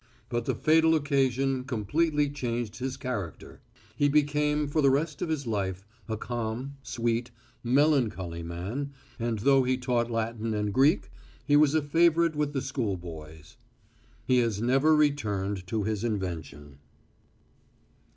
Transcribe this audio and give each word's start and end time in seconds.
But 0.29 0.45
the 0.45 0.55
fatal 0.55 0.95
occasion 0.95 1.63
completely 1.63 2.27
changed 2.31 2.77
his 2.77 2.97
character. 2.97 3.61
He 3.95 4.09
became 4.09 4.67
for 4.67 4.81
the 4.81 4.89
rest 4.89 5.21
of 5.21 5.29
his 5.29 5.45
life 5.45 5.85
a 6.09 6.17
calm, 6.17 6.77
sweet, 6.81 7.29
melancholy 7.63 8.41
man, 8.41 8.93
and 9.19 9.37
though 9.37 9.61
he 9.63 9.77
taught 9.77 10.09
Latin 10.09 10.55
and 10.55 10.73
Greek 10.73 11.11
he 11.45 11.55
was 11.55 11.75
a 11.75 11.83
favourite 11.83 12.35
with 12.35 12.51
the 12.53 12.63
schoolboys. 12.63 13.57
He 14.25 14.39
has 14.39 14.59
never 14.59 14.95
returned 14.95 15.67
to 15.67 15.83
his 15.83 16.03
invention. 16.03 16.79